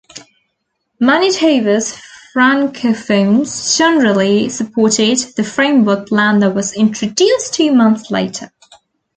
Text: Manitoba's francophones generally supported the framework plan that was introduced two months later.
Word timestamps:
Manitoba's 0.99 1.95
francophones 2.33 3.77
generally 3.77 4.49
supported 4.49 5.19
the 5.37 5.43
framework 5.43 6.07
plan 6.07 6.39
that 6.39 6.55
was 6.55 6.73
introduced 6.73 7.53
two 7.53 7.71
months 7.71 8.09
later. 8.09 8.51